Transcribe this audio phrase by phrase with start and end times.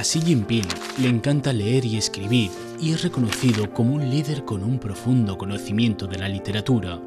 [0.00, 0.64] A Xi Jinping
[1.02, 2.50] le encanta leer y escribir
[2.80, 6.98] y es reconocido como un líder con un profundo conocimiento de la literatura.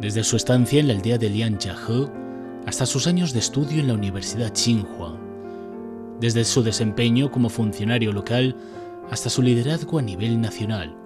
[0.00, 2.08] Desde su estancia en la aldea de Lianjiahe
[2.64, 5.20] hasta sus años de estudio en la Universidad Tsinghua,
[6.20, 8.56] desde su desempeño como funcionario local
[9.10, 10.96] hasta su liderazgo a nivel nacional.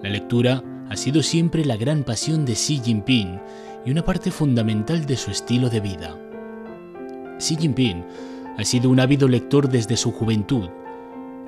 [0.00, 3.40] La lectura ha sido siempre la gran pasión de Xi Jinping
[3.84, 6.16] y una parte fundamental de su estilo de vida.
[7.40, 8.04] Xi Jinping
[8.56, 10.68] ha sido un ávido lector desde su juventud.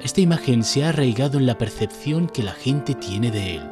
[0.02, 3.70] Esta imagen se ha arraigado en la percepción que la gente tiene de él.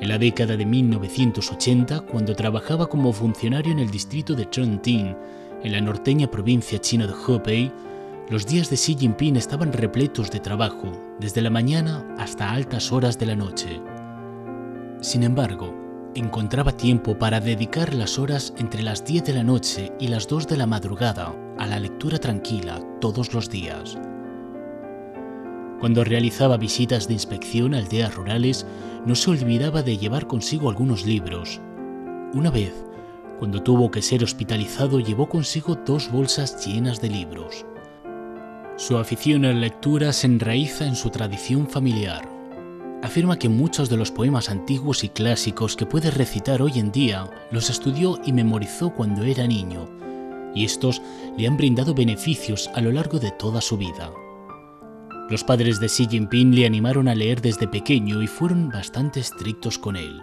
[0.00, 5.16] En la década de 1980, cuando trabajaba como funcionario en el distrito de Chongqing,
[5.62, 7.72] en la norteña provincia china de Hebei,
[8.28, 13.18] los días de Xi Jinping estaban repletos de trabajo, desde la mañana hasta altas horas
[13.18, 13.80] de la noche.
[15.00, 15.74] Sin embargo,
[16.14, 20.46] encontraba tiempo para dedicar las horas entre las 10 de la noche y las 2
[20.46, 23.98] de la madrugada a la lectura tranquila todos los días.
[25.80, 28.66] Cuando realizaba visitas de inspección a aldeas rurales,
[29.04, 31.60] no se olvidaba de llevar consigo algunos libros.
[32.34, 32.72] Una vez,
[33.40, 37.66] cuando tuvo que ser hospitalizado, llevó consigo dos bolsas llenas de libros.
[38.76, 42.28] Su afición a la lectura se enraiza en su tradición familiar.
[43.02, 47.28] Afirma que muchos de los poemas antiguos y clásicos que puede recitar hoy en día
[47.50, 49.88] los estudió y memorizó cuando era niño,
[50.54, 51.02] y estos
[51.36, 54.12] le han brindado beneficios a lo largo de toda su vida.
[55.30, 59.78] Los padres de Xi Jinping le animaron a leer desde pequeño y fueron bastante estrictos
[59.78, 60.22] con él.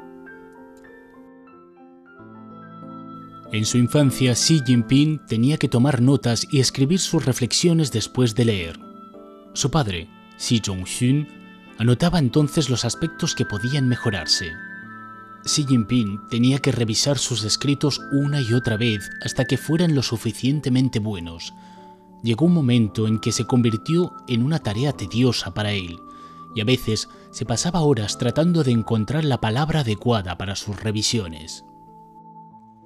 [3.51, 8.45] En su infancia, Xi Jinping tenía que tomar notas y escribir sus reflexiones después de
[8.45, 8.79] leer.
[9.53, 10.07] Su padre,
[10.37, 11.27] Xi Zhongxun,
[11.79, 14.51] anotaba entonces los aspectos que podían mejorarse.
[15.45, 20.03] Xi Jinping tenía que revisar sus escritos una y otra vez hasta que fueran lo
[20.03, 21.53] suficientemente buenos.
[22.21, 25.97] Llegó un momento en que se convirtió en una tarea tediosa para él,
[26.55, 31.63] y a veces se pasaba horas tratando de encontrar la palabra adecuada para sus revisiones.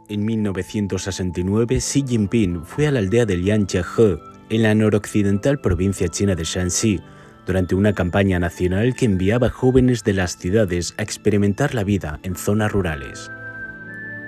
[0.10, 4.20] En 1969, Xi Jinping fue a la aldea de Lianjiahe,
[4.50, 7.02] en la noroccidental provincia china de Shanxi,
[7.46, 12.36] durante una campaña nacional que enviaba jóvenes de las ciudades a experimentar la vida en
[12.36, 13.32] zonas rurales.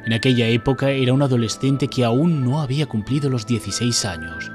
[0.05, 4.51] En aquella época era un adolescente que aún no había cumplido los 16 años.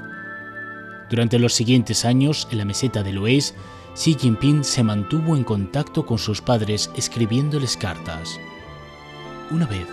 [1.09, 3.57] Durante los siguientes años, en la meseta del Oeste,
[3.93, 8.39] Xi Jinping se mantuvo en contacto con sus padres escribiéndoles cartas.
[9.49, 9.85] Una vez,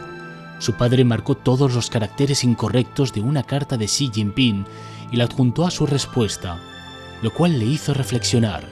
[0.61, 4.65] su padre marcó todos los caracteres incorrectos de una carta de Xi Jinping
[5.11, 6.61] y la adjuntó a su respuesta,
[7.23, 8.65] lo cual le hizo reflexionar.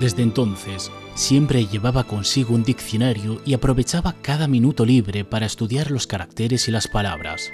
[0.00, 6.06] Desde entonces, siempre llevaba consigo un diccionario y aprovechaba cada minuto libre para estudiar los
[6.06, 7.52] caracteres y las palabras.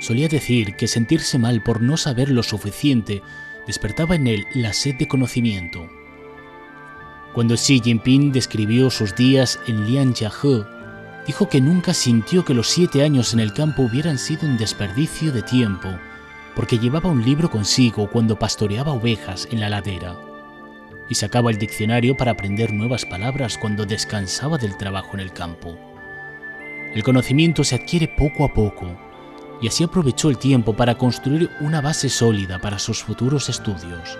[0.00, 3.22] Solía decir que sentirse mal por no saber lo suficiente
[3.66, 5.88] despertaba en él la sed de conocimiento.
[7.34, 10.64] Cuando Xi Jinping describió sus días en Lianjiahe,
[11.26, 15.32] dijo que nunca sintió que los siete años en el campo hubieran sido un desperdicio
[15.32, 15.88] de tiempo,
[16.58, 20.16] porque llevaba un libro consigo cuando pastoreaba ovejas en la ladera,
[21.08, 25.78] y sacaba el diccionario para aprender nuevas palabras cuando descansaba del trabajo en el campo.
[26.96, 28.86] El conocimiento se adquiere poco a poco,
[29.62, 34.18] y así aprovechó el tiempo para construir una base sólida para sus futuros estudios.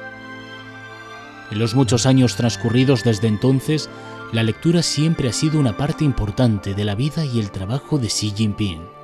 [1.51, 3.91] En los muchos años transcurridos desde entonces,
[4.33, 8.07] la lectura siempre ha sido una parte importante de la vida y el trabajo de
[8.07, 8.98] Xi Jinping.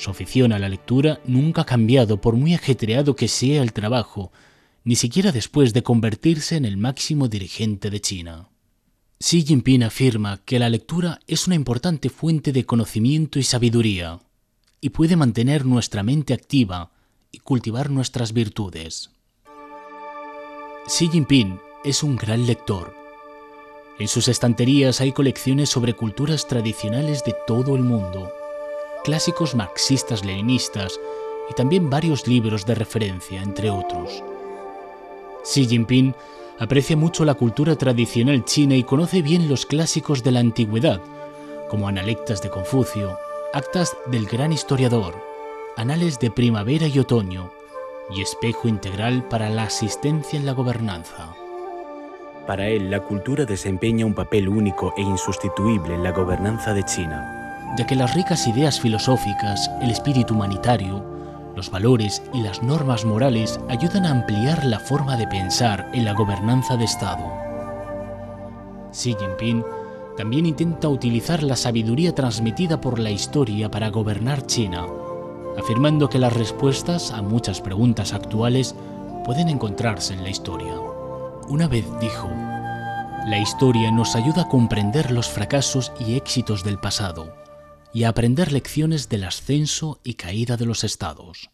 [0.00, 4.32] Su afición a la lectura nunca ha cambiado por muy ajetreado que sea el trabajo,
[4.82, 8.48] ni siquiera después de convertirse en el máximo dirigente de China.
[9.18, 14.20] Xi Jinping afirma que la lectura es una importante fuente de conocimiento y sabiduría,
[14.80, 16.92] y puede mantener nuestra mente activa
[17.30, 19.10] y cultivar nuestras virtudes.
[20.86, 22.94] Xi Jinping es un gran lector.
[23.98, 28.32] En sus estanterías hay colecciones sobre culturas tradicionales de todo el mundo,
[29.04, 30.98] clásicos marxistas leninistas
[31.50, 34.22] y también varios libros de referencia, entre otros.
[35.42, 36.14] Xi Jinping
[36.58, 41.00] aprecia mucho la cultura tradicional china y conoce bien los clásicos de la antigüedad,
[41.68, 43.18] como Analectas de Confucio,
[43.52, 45.14] Actas del Gran Historiador,
[45.76, 47.50] Anales de Primavera y Otoño
[48.10, 51.34] y Espejo Integral para la Asistencia en la Gobernanza.
[52.46, 57.39] Para él, la cultura desempeña un papel único e insustituible en la gobernanza de China.
[57.76, 61.04] Ya que las ricas ideas filosóficas, el espíritu humanitario,
[61.54, 66.12] los valores y las normas morales ayudan a ampliar la forma de pensar en la
[66.12, 67.24] gobernanza de Estado.
[68.92, 69.64] Xi Jinping
[70.16, 74.86] también intenta utilizar la sabiduría transmitida por la historia para gobernar China,
[75.58, 78.74] afirmando que las respuestas a muchas preguntas actuales
[79.24, 80.74] pueden encontrarse en la historia.
[81.48, 82.28] Una vez dijo,
[83.26, 87.39] la historia nos ayuda a comprender los fracasos y éxitos del pasado
[87.92, 91.50] y a aprender lecciones del ascenso y caída de los estados.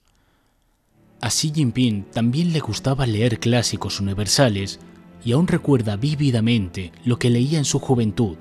[1.21, 4.79] A Xi Jinping también le gustaba leer clásicos universales
[5.25, 8.37] y aún recuerda vívidamente lo que leía en su juventud.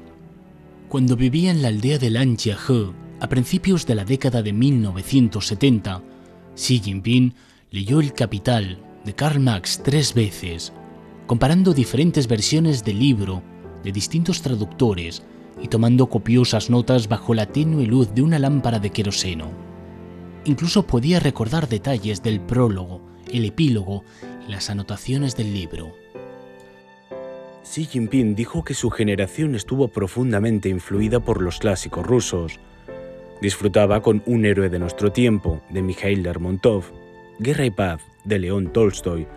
[0.90, 6.04] Cuando vivía en la aldea de Lanjiahe, a principios de la década de 1970,
[6.56, 7.34] Xi Jinping
[7.72, 10.74] leyó El Capital de Karl Marx tres veces,
[11.28, 13.42] comparando diferentes versiones del libro
[13.84, 15.24] de distintos traductores
[15.62, 19.52] y tomando copiosas notas bajo la tenue luz de una lámpara de queroseno.
[20.46, 24.04] Incluso podía recordar detalles del prólogo, el epílogo
[24.48, 25.94] y las anotaciones del libro.
[27.63, 32.60] Xi Jinping dijo que su generación estuvo profundamente influida por los clásicos rusos.
[33.42, 36.84] Disfrutaba con Un héroe de nuestro tiempo, de Mikhail Lermontov,
[37.40, 39.28] Guerra y paz, de León Tolstoy,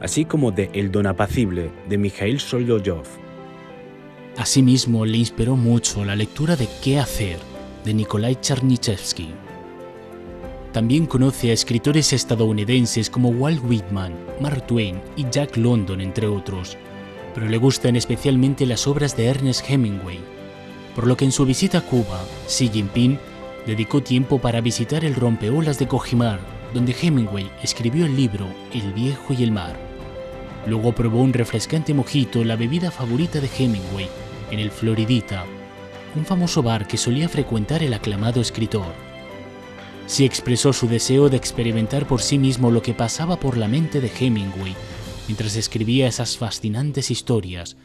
[0.00, 3.27] así como de El don apacible, de Mikhail Solovyov.
[4.38, 7.40] Asimismo, le inspiró mucho la lectura de Qué hacer,
[7.84, 9.30] de Nikolai Chernyshevsky.
[10.72, 16.76] También conoce a escritores estadounidenses como Walt Whitman, Mark Twain y Jack London, entre otros,
[17.34, 20.20] pero le gustan especialmente las obras de Ernest Hemingway,
[20.94, 23.18] por lo que en su visita a Cuba, Xi Jinping
[23.66, 26.38] dedicó tiempo para visitar el rompeolas de Cojimar,
[26.72, 29.76] donde Hemingway escribió el libro El viejo y el mar.
[30.68, 34.08] Luego probó un refrescante mojito, la bebida favorita de Hemingway,
[34.50, 35.44] en el Floridita,
[36.14, 38.92] un famoso bar que solía frecuentar el aclamado escritor.
[40.06, 44.00] Si expresó su deseo de experimentar por sí mismo lo que pasaba por la mente
[44.00, 44.74] de Hemingway
[45.28, 47.76] mientras escribía esas fascinantes historias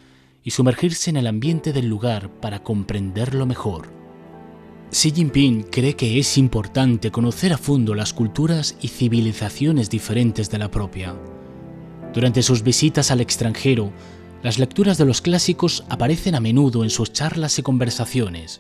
[0.44, 3.90] y sumergirse en el ambiente del lugar para comprenderlo mejor.
[4.92, 10.60] Xi Jinping cree que es importante conocer a fondo las culturas y civilizaciones diferentes de
[10.60, 11.16] la propia.
[12.14, 13.92] Durante sus visitas al extranjero,
[14.44, 18.60] las lecturas de los clásicos aparecen a menudo en sus charlas y conversaciones.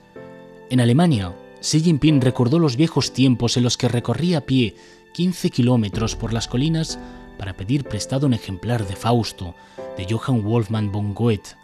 [0.69, 4.75] En Alemania, Xi Jinping recordó los viejos tiempos en los que recorría a pie
[5.13, 6.97] 15 kilómetros por las colinas
[7.37, 9.55] para pedir prestado un ejemplar de Fausto
[9.97, 11.57] de Johann Wolfgang von Goethe.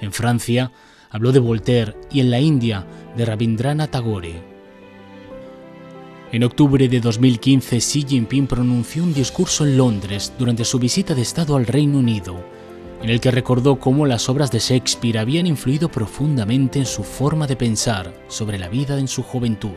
[0.00, 0.70] En Francia
[1.10, 2.86] habló de Voltaire y en la India
[3.16, 4.42] de Rabindranath Tagore.
[6.30, 11.22] En octubre de 2015, Xi Jinping pronunció un discurso en Londres durante su visita de
[11.22, 12.55] Estado al Reino Unido
[13.06, 17.46] en el que recordó cómo las obras de Shakespeare habían influido profundamente en su forma
[17.46, 19.76] de pensar sobre la vida en su juventud.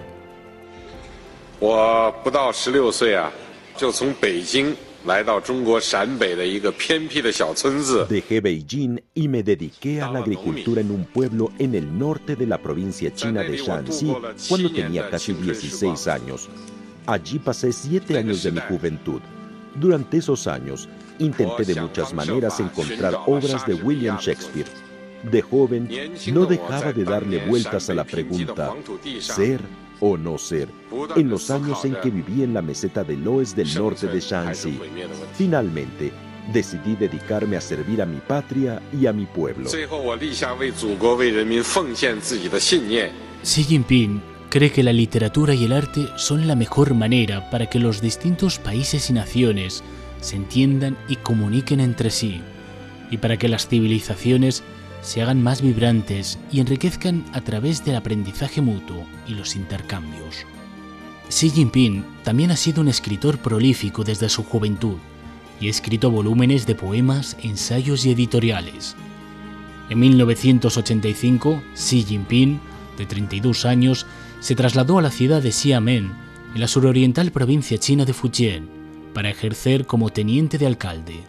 [8.06, 12.48] Dejé Beijing y me dediqué a la agricultura en un pueblo en el norte de
[12.48, 14.12] la provincia china de Shanxi
[14.48, 16.50] cuando tenía casi 16 años.
[17.06, 19.22] Allí pasé siete años de mi juventud.
[19.76, 24.68] Durante esos años intenté de muchas maneras encontrar obras de William Shakespeare.
[25.24, 25.90] De joven,
[26.34, 28.74] no dejaba de darle vueltas a la pregunta,
[29.20, 29.62] ¿ser
[30.00, 30.70] o no ser?
[31.16, 34.80] En los años en que viví en la meseta de Loes del norte de Shanxi.
[35.36, 36.12] Finalmente,
[36.54, 39.70] decidí dedicarme a servir a mi patria y a mi pueblo.
[43.42, 47.80] Xi Jinping cree que la literatura y el arte son la mejor manera para que
[47.80, 49.84] los distintos países y naciones
[50.22, 52.42] se entiendan y comuniquen entre sí,
[53.12, 54.64] y para que las civilizaciones
[55.02, 60.46] se hagan más vibrantes y enriquezcan a través del aprendizaje mutuo y los intercambios.
[61.30, 64.98] Xi Jinping también ha sido un escritor prolífico desde su juventud
[65.62, 68.96] y ha escrito volúmenes de poemas, ensayos y editoriales.
[69.90, 72.60] En 1985, Xi Jinping,
[72.98, 74.06] de 32 años,
[74.40, 76.12] se trasladó a la ciudad de Xiamen,
[76.56, 78.79] en la suroriental provincia china de Fujian,
[79.14, 81.24] para ejercer como teniente de alcalde.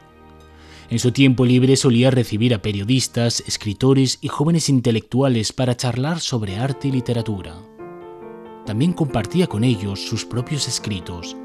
[0.90, 6.56] En su tiempo libre solía recibir a periodistas, escritores y jóvenes intelectuales para charlar sobre
[6.56, 7.54] arte y literatura.
[8.66, 11.36] También compartía con ellos sus propios escritos.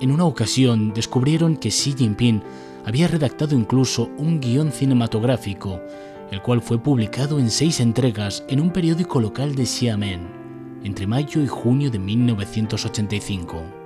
[0.00, 2.42] En una ocasión descubrieron que Xi Jinping
[2.86, 5.78] había redactado incluso un guion cinematográfico,
[6.30, 10.26] el cual fue publicado en seis entregas en un periódico local de Xiamen,
[10.82, 13.79] entre mayo y junio de 1985.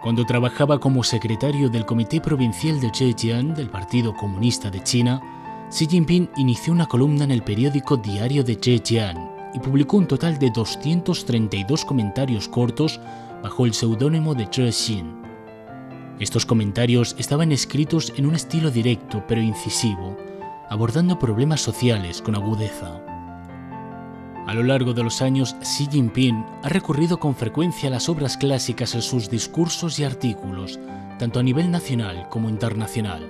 [0.00, 5.20] Cuando trabajaba como secretario del Comité Provincial de Zhejiang del Partido Comunista de China,
[5.70, 10.38] Xi Jinping inició una columna en el periódico Diario de Zhejiang y publicó un total
[10.38, 13.00] de 232 comentarios cortos
[13.42, 15.20] bajo el seudónimo de Zhe Xin.
[16.20, 20.16] Estos comentarios estaban escritos en un estilo directo pero incisivo,
[20.70, 23.17] abordando problemas sociales con agudeza.
[24.48, 28.38] A lo largo de los años, Xi Jinping ha recurrido con frecuencia a las obras
[28.38, 30.80] clásicas en sus discursos y artículos,
[31.18, 33.28] tanto a nivel nacional como internacional.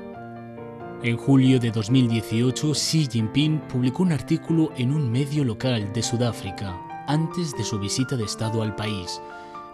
[1.03, 6.81] En julio de 2018, Xi Jinping publicó un artículo en un medio local de Sudáfrica
[7.09, 9.21] antes de su visita de Estado al país,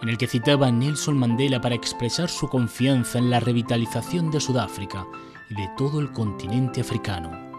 [0.01, 4.41] en el que citaba a Nelson Mandela para expresar su confianza en la revitalización de
[4.41, 5.07] Sudáfrica
[5.51, 7.54] y de todo el continente africano.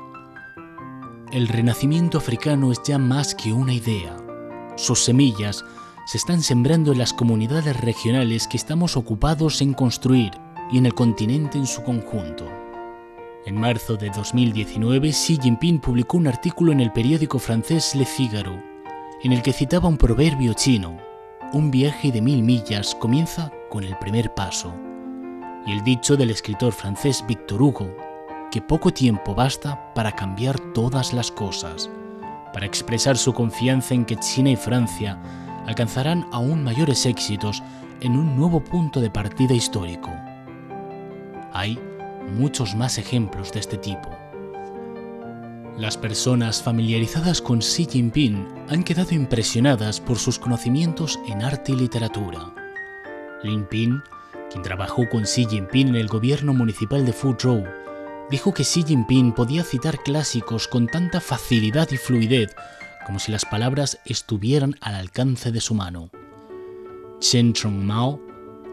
[1.36, 4.16] El renacimiento africano es ya más que una idea.
[4.78, 5.66] Sus semillas
[6.06, 10.32] se están sembrando en las comunidades regionales que estamos ocupados en construir
[10.72, 12.48] y en el continente en su conjunto.
[13.46, 18.58] En marzo de 2019, Xi Jinping publicó un artículo en el periódico francés Le Figaro,
[19.22, 20.96] en el que citaba un proverbio chino,
[21.52, 24.74] un viaje de mil millas comienza con el primer paso,
[25.68, 27.94] y el dicho del escritor francés Victor Hugo,
[28.56, 31.90] que poco tiempo basta para cambiar todas las cosas,
[32.54, 35.20] para expresar su confianza en que China y Francia
[35.68, 37.62] alcanzarán aún mayores éxitos
[38.00, 40.10] en un nuevo punto de partida histórico.
[41.52, 41.78] Hay
[42.38, 44.10] muchos más ejemplos de este tipo.
[45.78, 51.76] Las personas familiarizadas con Xi Jinping han quedado impresionadas por sus conocimientos en arte y
[51.76, 52.54] literatura.
[53.44, 54.00] Lin Ping,
[54.50, 57.66] quien trabajó con Xi Jinping en el gobierno municipal de Fuzhou,
[58.30, 62.56] dijo que Xi Jinping podía citar clásicos con tanta facilidad y fluidez
[63.06, 66.10] como si las palabras estuvieran al alcance de su mano.
[67.20, 68.20] Chen Chongmao,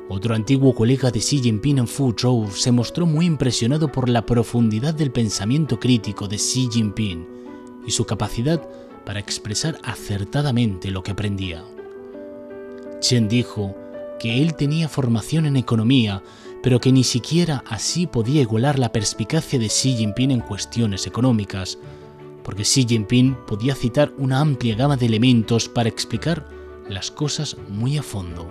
[0.09, 4.95] otro antiguo colega de Xi Jinping en Fuzhou, se mostró muy impresionado por la profundidad
[4.95, 7.29] del pensamiento crítico de Xi Jinping
[7.87, 8.67] y su capacidad
[9.05, 11.63] para expresar acertadamente lo que aprendía.
[13.01, 13.77] Chen dijo
[14.19, 16.23] que él tenía formación en economía,
[16.63, 21.79] pero que ni siquiera así podía igualar la perspicacia de Xi Jinping en cuestiones económicas,
[22.45, 26.49] porque Xi Jinping podía citar una amplia gama de elementos para explicar
[26.89, 28.51] las cosas muy a fondo.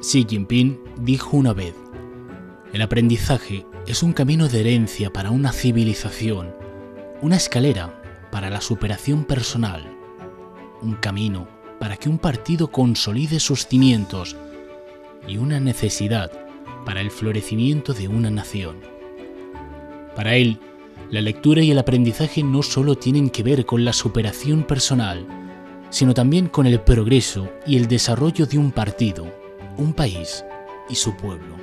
[0.00, 1.74] Xi Jinping dijo una vez,
[2.72, 6.54] el aprendizaje es un camino de herencia para una civilización,
[7.20, 9.84] una escalera para la superación personal,
[10.80, 14.36] un camino para que un partido consolide sus cimientos
[15.26, 16.30] y una necesidad
[16.84, 18.76] para el florecimiento de una nación.
[20.14, 20.58] Para él,
[21.10, 25.26] la lectura y el aprendizaje no solo tienen que ver con la superación personal,
[25.90, 29.26] sino también con el progreso y el desarrollo de un partido,
[29.76, 30.44] un país
[30.88, 31.56] y su pueblo.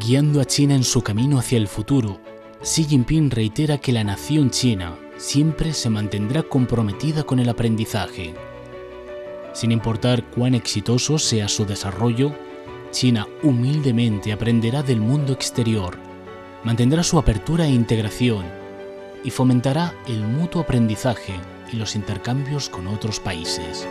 [0.00, 2.20] Guiando a China en su camino hacia el futuro,
[2.62, 8.34] Xi Jinping reitera que la nación china siempre se mantendrá comprometida con el aprendizaje.
[9.52, 12.32] Sin importar cuán exitoso sea su desarrollo,
[12.98, 15.96] China humildemente aprenderá del mundo exterior
[16.64, 18.44] mantendrá su apertura e integración
[19.22, 21.34] y fomentará el mutuo aprendizaje
[21.72, 23.86] y los intercambios con otros países.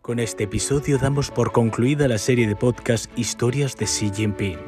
[0.00, 4.60] Con este episodio damos por concluida la serie de podcast Historias de Xi Jinping,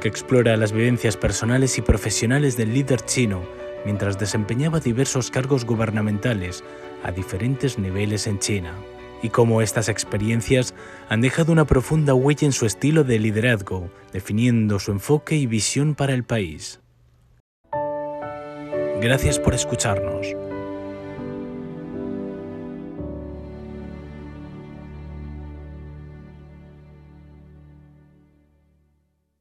[0.00, 6.64] que explora las vivencias personales y profesionales del líder chino mientras desempeñaba diversos cargos gubernamentales
[7.04, 8.74] a diferentes niveles en China
[9.22, 10.74] y cómo estas experiencias
[11.08, 15.94] han dejado una profunda huella en su estilo de liderazgo, definiendo su enfoque y visión
[15.94, 16.80] para el país.
[19.00, 20.45] Gracias por escucharnos.